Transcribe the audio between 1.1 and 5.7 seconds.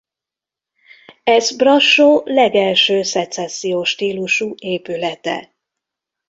Ez Brassó legelső szecessziós stílusú épülete.